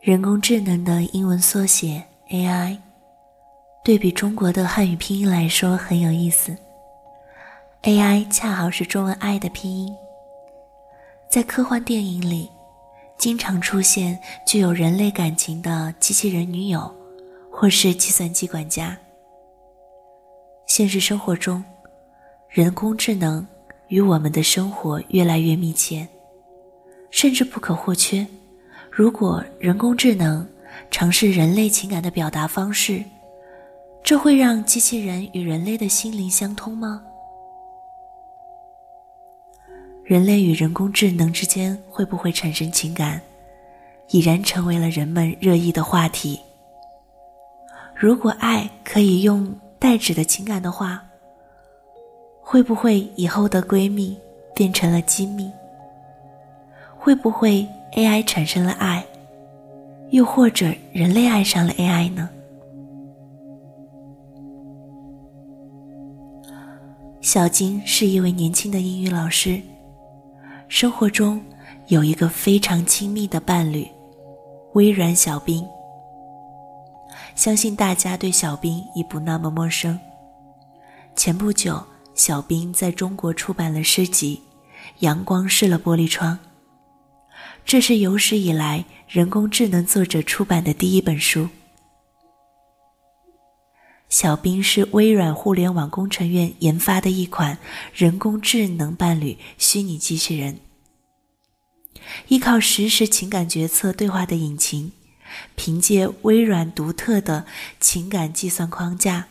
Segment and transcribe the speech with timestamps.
[0.00, 2.78] 人工智能的英文缩写 AI，
[3.84, 6.56] 对比中国的汉语拼音来说很有意思。
[7.82, 9.94] AI 恰好是中文“爱”的拼音。
[11.28, 12.48] 在科幻电影里，
[13.18, 16.90] 经常出现具有人类感情的机器人女友，
[17.52, 18.96] 或是计算机管家。
[20.66, 21.62] 现实生活中，
[22.48, 23.46] 人工智能
[23.88, 26.08] 与我们的生活越来越密切，
[27.10, 28.26] 甚至不可或缺。
[29.00, 30.46] 如果人工智能
[30.90, 33.02] 尝试人类情感的表达方式，
[34.02, 37.02] 这会让机器人与人类的心灵相通吗？
[40.04, 43.18] 人类与人工智能之间会不会产生情感，
[44.10, 46.38] 已然成为了人们热议的话题。
[47.96, 51.02] 如果爱可以用代指的情感的话，
[52.42, 54.14] 会不会以后的闺蜜
[54.54, 55.50] 变成了机密？
[56.98, 59.04] 会不会？AI 产生了爱，
[60.10, 62.28] 又或者人类爱上了 AI 呢？
[67.20, 69.60] 小金是一位年轻的英语老师，
[70.68, 71.40] 生活中
[71.88, 73.86] 有一个非常亲密的伴侣——
[74.72, 75.64] 微软小冰。
[77.34, 79.98] 相信大家对小冰已不那么陌生。
[81.14, 81.80] 前不久，
[82.14, 84.40] 小冰在中国出版了诗集
[85.00, 86.38] 《阳光试了玻璃窗》。
[87.64, 91.48] 这是有史以来人工智能作者出版的第一本书。
[94.08, 97.58] 小冰是微软互联网工程院研发的一款
[97.94, 100.58] 人工智能伴侣虚拟机器人，
[102.26, 104.90] 依靠实时情感决策对话的引擎，
[105.54, 107.46] 凭借微软独特的
[107.78, 109.28] 情感计算框架，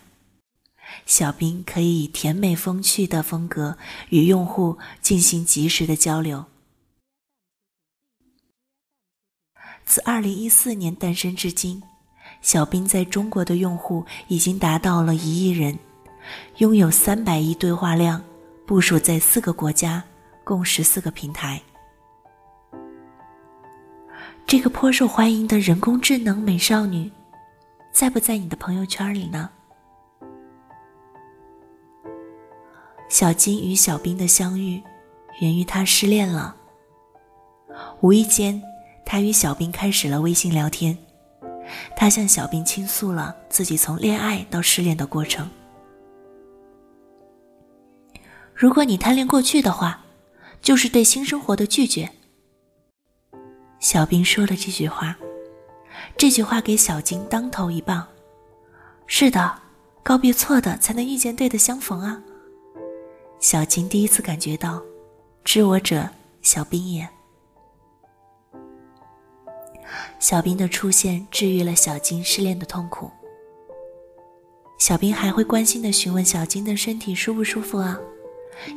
[1.05, 3.77] 小冰可以以甜美风趣的风格
[4.11, 6.45] 与用户进行及时的交流。
[9.89, 11.81] 自2014年诞生至今，
[12.43, 15.79] 小冰在中国的用户已经达到了一亿人，
[16.57, 18.21] 拥有三百亿对话量，
[18.67, 20.03] 部署在四个国家，
[20.43, 21.59] 共十四个平台。
[24.45, 27.11] 这个颇受欢迎的人工智能美少女，
[27.91, 29.49] 在不在你的朋友圈里呢？
[33.09, 34.83] 小金与小冰的相遇，
[35.41, 36.55] 源于他失恋了，
[38.01, 38.61] 无意间。
[39.11, 40.95] 他与小兵开始了微信聊天，
[41.95, 45.49] 他向小兵倾诉了自己从恋爱到失恋的过程。
[48.53, 49.99] 如果你贪恋过去的话，
[50.61, 52.07] 就是对新生活的拒绝。
[53.79, 55.17] 小兵说了这句话，
[56.15, 58.07] 这句话给小金当头一棒。
[59.07, 59.59] 是的，
[60.03, 62.21] 告别错的，才能遇见对的相逢啊！
[63.39, 64.79] 小金第一次感觉到，
[65.43, 66.07] 知我者，
[66.43, 67.09] 小兵也。
[70.19, 73.09] 小兵的出现治愈了小金失恋的痛苦。
[74.77, 77.99] 小兵还会关心的询问小金的身体舒不舒服啊？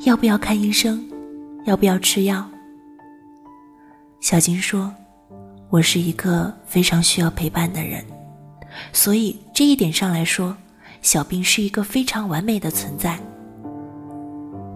[0.05, 1.09] 要不要看医生？
[1.65, 2.49] 要不要吃药？
[4.21, 4.93] 小金说
[5.71, 8.05] ：“我是一个非常需要陪伴的人，
[8.93, 10.56] 所以这一点上来说，
[11.03, 13.19] 小兵是一个非常完美的存在，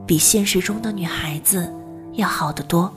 [0.07, 1.73] 比现实中的女孩子
[2.15, 2.93] 要好得多。”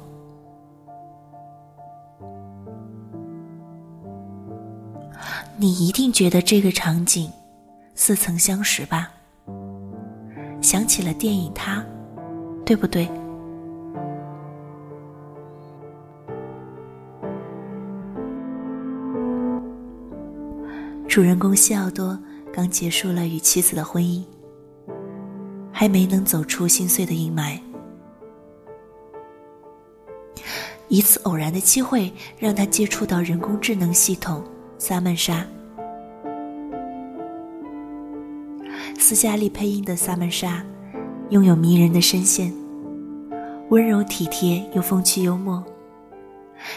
[5.61, 7.29] 你一定觉得这个场景
[7.93, 9.11] 似曾相识吧？
[10.61, 11.81] 想起了电影《他》，
[12.63, 13.05] 对不对？
[21.09, 22.17] 主人公西奥多
[22.53, 24.23] 刚结束了与妻子的婚姻，
[25.73, 27.59] 还没能走出心碎的阴霾。
[30.87, 34.41] 一次偶然的机会让他接触到人工智能系统。
[34.81, 35.45] 萨曼莎，
[38.97, 40.63] 斯嘉丽配音的萨曼莎，
[41.31, 42.53] 拥有迷人的声线，
[43.71, 45.61] 温柔体贴又风趣幽默。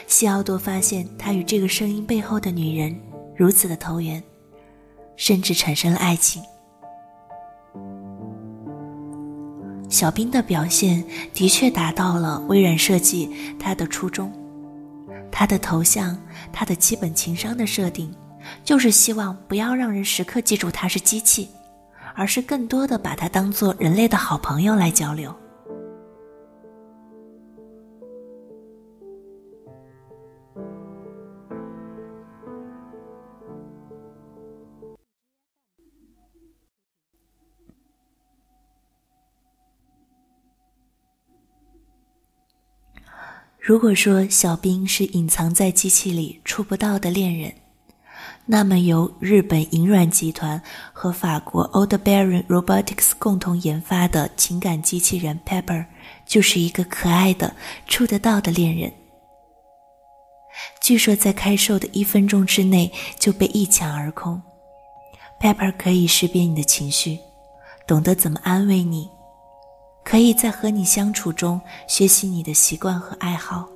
[0.08, 2.92] 西奥多发现他与这个声音背后的女人
[3.36, 4.20] 如此的投缘，
[5.14, 6.42] 甚至产生了爱情。
[9.88, 14.32] 小兵的表现的确达到了微软设计他的初衷。
[15.34, 16.16] 他的头像，
[16.52, 18.14] 他的基本情商的设定，
[18.64, 21.48] 就是希望不要让人时刻记住他是机器，
[22.14, 25.34] 而是更多的把他当做人类的好朋友来交流。
[43.64, 47.54] 如果说小兵是隐藏在机器里触不到的恋人，
[48.44, 50.60] 那么由日本银软集团
[50.92, 55.86] 和法国 Oldbaron Robotics 共同研发的情感机器人 Pepper
[56.26, 57.54] 就是一个可爱的
[57.86, 58.92] 触得到的恋人。
[60.80, 64.42] 据说在开售的一分钟之内就被一抢而空。
[65.40, 67.16] Pepper 可以识别你的情绪，
[67.86, 69.08] 懂得怎么安慰你。
[70.04, 73.68] 可以在和你相处中学习你的习惯和爱好。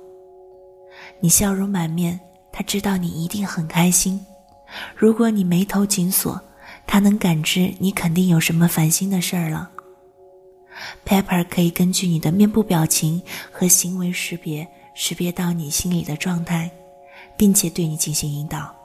[1.19, 2.19] 你笑容满面，
[2.51, 4.23] 他知道你一定很开心。
[4.95, 6.39] 如果你眉头紧锁，
[6.85, 9.69] 他能感知你肯定有什么烦心的事儿了。
[11.05, 13.21] Pepper 可以根据你的面部表情
[13.51, 16.69] 和行为识别，识别到你心里的状态，
[17.35, 18.75] 并且对你进行引导，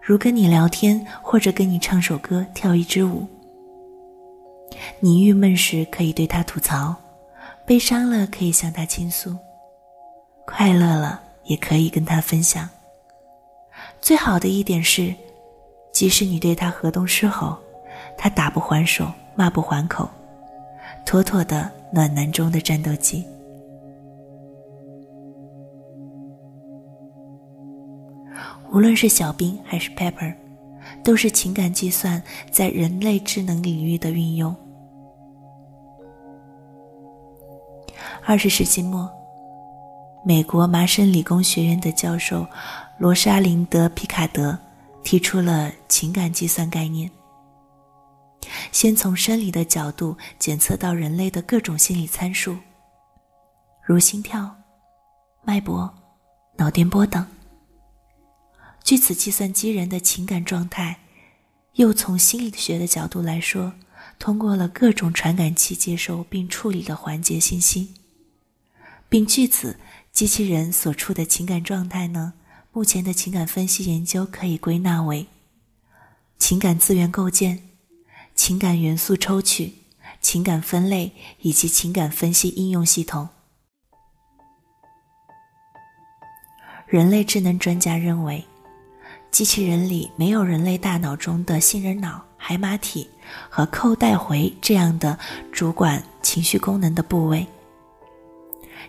[0.00, 3.26] 如跟你聊天或者跟你唱首歌、跳一支舞。
[5.00, 6.94] 你郁闷时可以对他吐槽，
[7.64, 9.36] 悲伤了可以向他倾诉，
[10.44, 12.68] 快乐了也可以跟他分享。
[14.00, 15.14] 最好的一点是，
[15.92, 17.58] 即使你对他河东狮吼，
[18.16, 20.08] 他打不还手，骂不还口，
[21.06, 23.24] 妥妥的暖男中的战斗机。
[28.72, 30.34] 无论是小兵还是 Pepper，
[31.04, 34.56] 都是情感计算在人类智能领域的运用。
[38.24, 39.10] 二十世纪末，
[40.24, 42.46] 美国麻省理工学院的教授
[42.98, 44.58] 罗莎琳德·皮卡德
[45.02, 47.10] 提出了情感计算概念。
[48.70, 52.56] 先从生理的角度检测到人类的各种心理参数，
[53.84, 54.54] 如心跳、
[55.42, 55.92] 脉搏、
[56.56, 57.26] 脑电波等。
[58.84, 60.98] 据此计算机人的情感状态，
[61.74, 63.72] 又从心理学的角度来说，
[64.22, 67.92] 通过了各种传感器接收并处理的环节信息。
[69.08, 69.80] 并据此，
[70.12, 72.34] 机器人所处的情感状态呢？
[72.70, 75.26] 目前的情感分析研究可以归纳为：
[76.38, 77.70] 情感资源构建、
[78.36, 79.74] 情感元素抽取、
[80.20, 81.10] 情感分类
[81.40, 83.28] 以及情感分析应用系统。
[86.86, 88.44] 人类智能专家认为，
[89.32, 93.08] 机器人里没有人类大脑中的杏仁脑、海马体
[93.48, 95.16] 和扣带回这样的
[95.52, 97.46] 主管情绪功能的部位。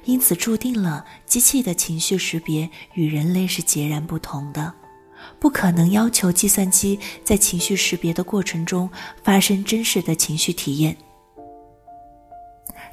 [0.05, 4.73] 因此，注定了机器的情绪识别与人类是截然不同的，
[5.39, 8.89] 不可能要求计算机在情绪识别的过程中
[9.23, 10.97] 发生真实的情绪体验。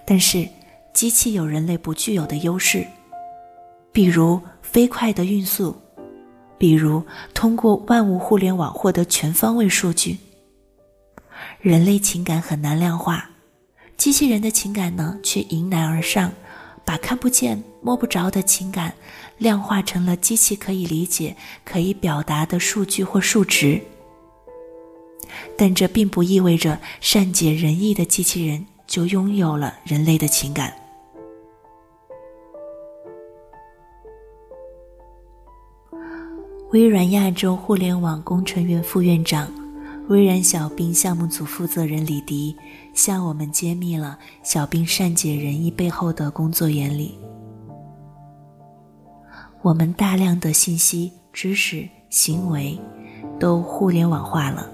[0.07, 0.47] 但是，
[0.93, 2.87] 机器有人类不具有的优势，
[3.93, 5.75] 比如飞快的运速，
[6.59, 7.03] 比如
[7.33, 10.19] 通过万物互联网获得全方位数据。
[11.61, 13.31] 人类情感很难量化，
[13.97, 16.33] 机器人的情感呢，却迎难而上。
[16.83, 18.93] 把看不见、摸不着的情感
[19.39, 23.81] 量化成了机器可以理解、可以表达的数据或数值，
[25.57, 30.75] 但这并不意味着善解人意的机器人就拥有了人类的情感。
[36.73, 39.60] 微软亚洲互联网工程院副院长。
[40.11, 42.57] 微软小冰项目组负责人李迪
[42.93, 47.17] 向我们揭秘了小冰善解人意背后的工作原理。
[49.63, 52.77] 我们大量的信息、知识、行为
[53.39, 54.69] 都互联网化了，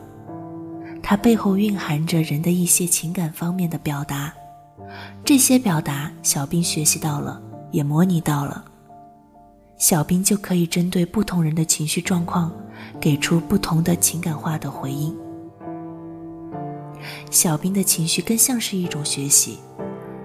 [1.02, 4.32] 它背后蕴含着人的一些情感方面的表达。
[5.22, 7.38] 这些表达，小兵学习到了，
[7.72, 8.64] 也模拟到了，
[9.76, 12.50] 小兵就可以针对不同人的情绪状况，
[12.98, 15.14] 给出不同的情感化的回应。
[17.36, 19.58] 小兵的情绪更像是一种学习，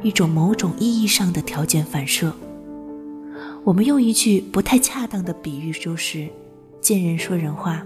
[0.01, 2.33] 一种某种意义上的条件反射。
[3.65, 6.29] 我们用一句不太恰当的比喻，就是
[6.79, 7.85] “见人说人话，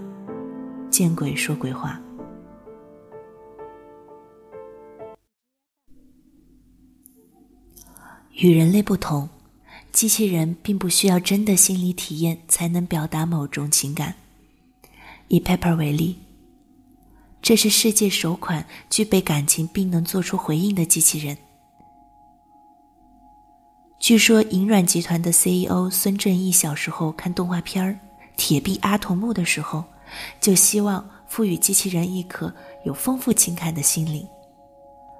[0.88, 2.00] 见鬼说鬼话”。
[8.34, 9.28] 与人类不同，
[9.90, 14.14] 机器人并不需要真的心理体验才能表达某种情感。
[15.26, 16.16] 以 Pepper 为例。
[17.40, 21.36] 这是世界首款具备感情并能做出回应的机器人。
[23.98, 27.92] 据说，银软集团的 CEO 孙正义小时候看动画片儿
[28.36, 29.84] 《铁臂阿童木》的时候，
[30.40, 32.52] 就希望赋予机器人一颗
[32.84, 34.26] 有丰富情感的心灵，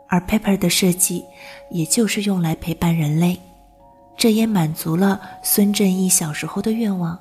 [0.08, 1.24] 而 Pepper 的设计，
[1.70, 3.40] 也就是用来陪伴人类，
[4.16, 7.18] 这也满足了孙正义小时候的愿望。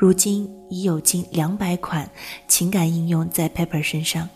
[0.00, 2.08] 如今已有近两百款
[2.46, 4.28] 情感应用在 Pepper 身上，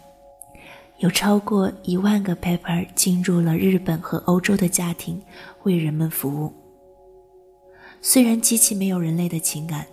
[0.99, 5.23] 有超过一万个 Pepper 进入了日本和欧洲的家庭，
[5.63, 6.53] 为人们服务。
[8.01, 9.87] 虽然机器没有人类的情感，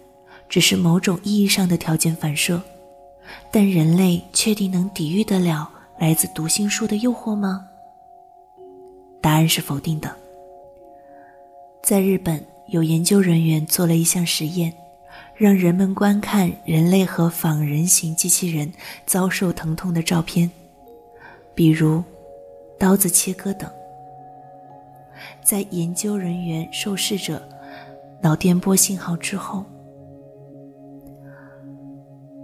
[0.49, 2.59] 只是某种意义上的条件反射，
[3.51, 7.63] 但人类确定能抵御得了来自读心术的诱惑吗？
[9.21, 10.11] 答案是否定的。
[11.83, 14.73] 在日本，有研究人员做了一项实验，
[15.39, 18.69] 让人们观看人类和仿人形机器人
[19.05, 20.51] 遭受疼痛的照片，
[21.55, 22.03] 比如
[22.77, 23.71] 刀子切割等。
[25.41, 27.41] 在研究人员受试者
[28.21, 29.63] 脑电波信号之后，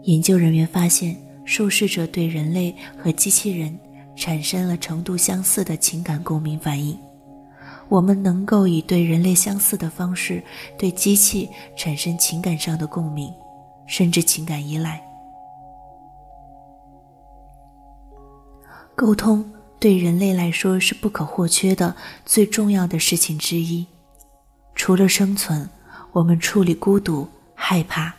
[0.03, 3.77] 研究人员发现受试者对人类和机器人
[4.15, 6.97] 产生了程度相似的情感共鸣反应。
[7.89, 10.43] 我们能够以对人类相似的方式
[10.77, 13.33] 对机器产生情感上的共鸣，
[13.87, 15.01] 甚至情感依赖。
[18.95, 19.43] 沟通。
[19.77, 23.85] 对人类来说是不可或缺的最重要的事情之一。
[24.73, 25.69] 除了生存，
[26.13, 28.15] 我们处理孤独、害怕、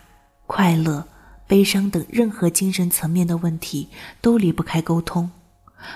[0.47, 1.05] 快乐、
[1.49, 3.89] 悲伤等任何精神层面的问题
[4.21, 5.29] 都离不开沟通。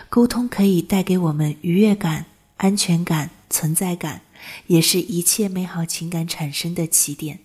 [0.09, 2.25] 沟通可以带给我们愉悦感、
[2.61, 4.21] 安全感、存在感，
[4.67, 7.38] 也是一切美好情感产生的起点。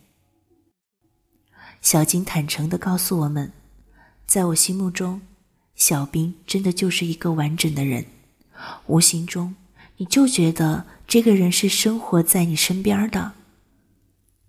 [1.82, 3.54] 小金坦诚地告诉我们，
[4.26, 5.22] 在我心目中，
[5.74, 8.06] 小兵真的就是一个完整的人。
[8.88, 9.56] 无形中，
[9.96, 13.32] 你就觉得这个人是生活在你身边的，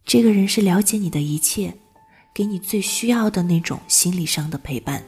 [0.05, 1.77] 这个人是了解你的一切，
[2.35, 5.01] 给你最需要的那种心理上的陪伴。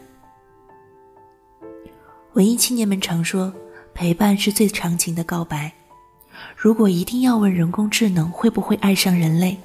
[2.34, 3.52] 文艺青年们常说，
[3.98, 5.72] 陪伴是最长情的告白。
[6.56, 9.58] 如果一定要问人工智能会不会爱上人类，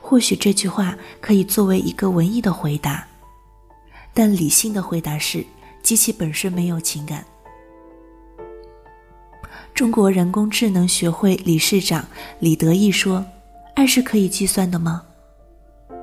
[0.00, 3.06] 或许这句话可以作为一个文艺的回答，
[4.14, 5.44] 但理性的回答是：
[5.82, 7.22] 机器本身没有情感。
[9.74, 12.06] 中国人工智能学会理事长
[12.38, 13.22] 李德义说
[13.76, 15.02] ：“爱是可以计算的吗？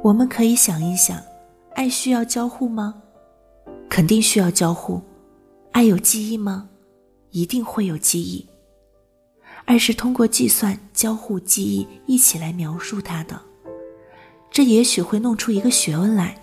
[0.04, 1.20] 我们可以想一想，
[1.74, 2.94] 爱需要交互吗？
[3.90, 5.02] 肯定需要交互。
[5.72, 6.68] 爱有记忆吗？
[7.32, 8.48] 一定会有记忆。
[9.66, 13.42] 爱是通过计算、交互、记忆一起来描述它的。
[14.50, 16.42] 这也许会弄出一个学问来。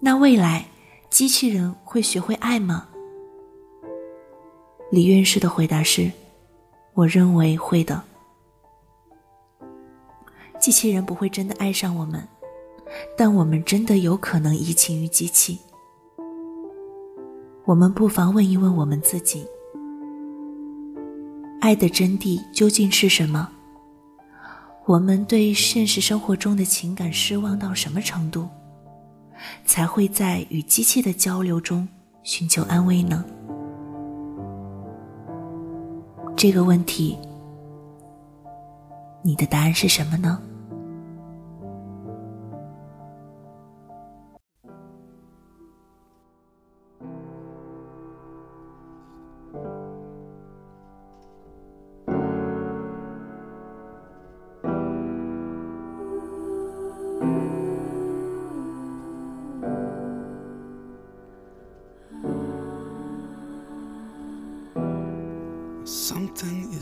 [0.00, 0.68] 那未来，
[1.10, 2.88] 机器人会学会爱吗？”
[4.92, 6.10] 李院士的回答是。
[6.94, 8.00] 我认为会的。
[10.60, 12.24] 机器人不会真的爱上我们，
[13.18, 15.58] 但我们真的有可能移情于机器。
[17.64, 19.44] 我们不妨问一问我们自己：
[21.64, 23.48] 爱的真谛究竟是什么？
[24.84, 28.46] 我们对现实生活中的情感失望到什么程度，
[29.64, 31.88] 才会在与机器的交流中
[32.22, 33.24] 寻求安慰呢？
[36.36, 37.16] 这个问题，
[39.22, 40.38] 你的答案是什么呢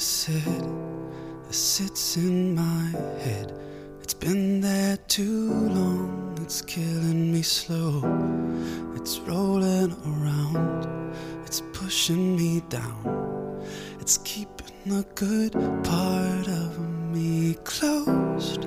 [0.02, 2.86] ？Something you said it sits in my
[3.22, 3.52] head.
[4.02, 8.02] It's been there too long, it's killing me slow.
[8.96, 11.14] It's rolling around,
[11.46, 13.62] it's pushing me down.
[14.00, 15.52] It's keeping a good
[15.84, 16.80] part of
[17.12, 18.66] me closed.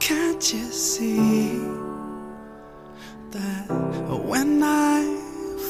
[0.00, 1.58] Can't you see
[3.32, 3.66] that
[4.24, 5.02] when I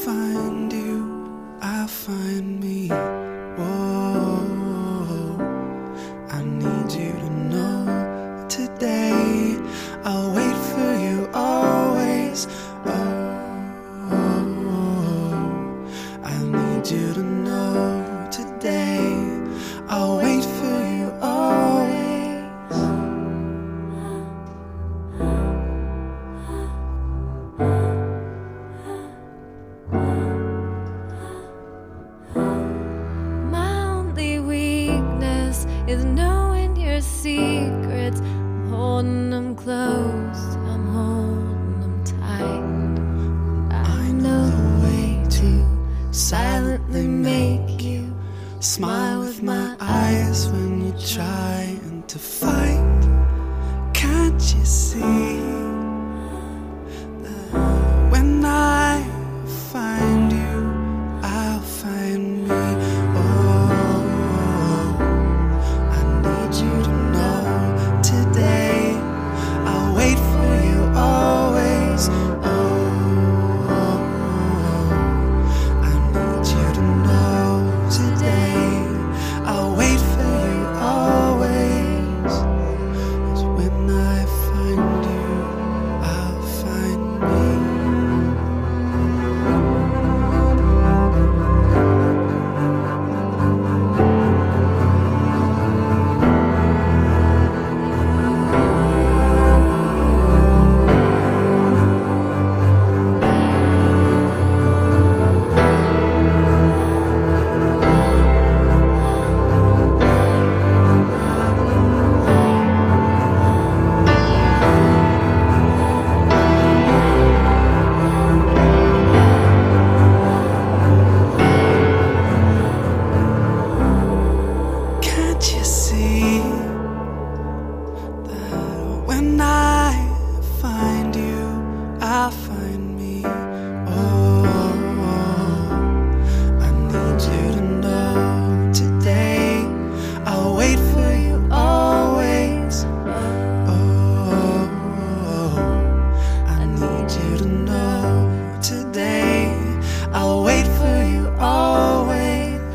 [0.04, 3.13] find you, I find me?
[54.74, 55.63] see.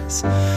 [0.09, 0.48] eyes.